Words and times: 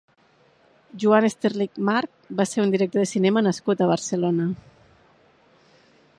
Joan 1.03 1.27
Estelrich 1.27 1.77
March 1.89 2.33
va 2.41 2.47
ser 2.53 2.65
un 2.65 2.73
director 2.77 3.05
de 3.05 3.11
cinema 3.13 3.45
nascut 3.49 3.85
a 3.87 3.93
Barcelona. 3.93 4.49